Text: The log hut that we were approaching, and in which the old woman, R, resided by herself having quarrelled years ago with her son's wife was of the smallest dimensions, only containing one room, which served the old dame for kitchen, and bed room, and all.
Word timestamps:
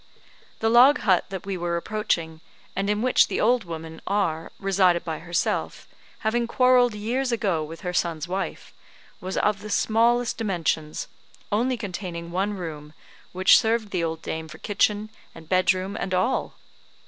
The 0.61 0.69
log 0.71 1.01
hut 1.01 1.25
that 1.29 1.45
we 1.45 1.55
were 1.57 1.77
approaching, 1.77 2.41
and 2.75 2.89
in 2.89 3.03
which 3.03 3.27
the 3.27 3.39
old 3.39 3.65
woman, 3.65 4.01
R, 4.07 4.51
resided 4.57 5.05
by 5.05 5.19
herself 5.19 5.87
having 6.21 6.47
quarrelled 6.47 6.95
years 6.95 7.31
ago 7.31 7.63
with 7.63 7.81
her 7.81 7.93
son's 7.93 8.27
wife 8.27 8.73
was 9.19 9.37
of 9.37 9.59
the 9.61 9.69
smallest 9.69 10.39
dimensions, 10.39 11.07
only 11.51 11.77
containing 11.77 12.31
one 12.31 12.55
room, 12.55 12.95
which 13.31 13.59
served 13.59 13.91
the 13.91 14.03
old 14.03 14.23
dame 14.23 14.47
for 14.47 14.57
kitchen, 14.57 15.11
and 15.35 15.47
bed 15.47 15.71
room, 15.71 15.95
and 15.95 16.15
all. 16.15 16.55